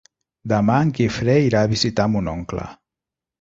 [0.53, 2.67] Demà en Guifré irà a visitar mon oncle.